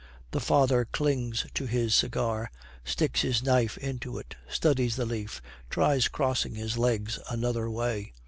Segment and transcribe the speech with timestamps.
[0.31, 2.49] The father clings to his cigar,
[2.83, 8.11] sticks his knife into it, studies the leaf, tries crossing his legs another way.